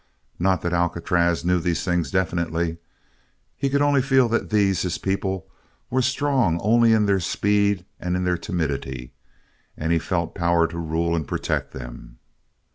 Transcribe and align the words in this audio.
Not 0.39 0.63
that 0.63 0.73
Alcatraz 0.73 1.45
knew 1.45 1.59
these 1.59 1.83
things 1.83 2.09
definitely. 2.09 2.79
He 3.55 3.69
could 3.69 3.83
only 3.83 4.01
feel 4.01 4.27
that 4.29 4.49
these, 4.49 4.81
his 4.81 4.97
people, 4.97 5.45
were 5.91 6.01
strong 6.01 6.59
only 6.63 6.91
in 6.91 7.05
their 7.05 7.19
speed 7.19 7.85
and 7.99 8.15
in 8.15 8.23
their 8.23 8.35
timidity, 8.35 9.13
and 9.77 9.91
he 9.93 9.99
felt 9.99 10.33
power 10.33 10.65
to 10.65 10.79
rule 10.79 11.15
and 11.15 11.27
protect 11.27 11.71
them. 11.73 12.17